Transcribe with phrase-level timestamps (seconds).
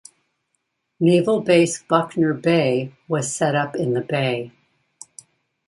[0.99, 4.51] Naval Base Buckner Bay was set up in the bay.